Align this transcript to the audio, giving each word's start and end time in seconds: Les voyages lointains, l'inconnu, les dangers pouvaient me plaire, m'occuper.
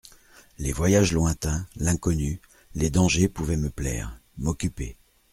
Les 0.57 0.73
voyages 0.73 1.11
lointains, 1.13 1.67
l'inconnu, 1.75 2.41
les 2.73 2.89
dangers 2.89 3.29
pouvaient 3.29 3.55
me 3.55 3.69
plaire, 3.69 4.17
m'occuper. 4.39 4.97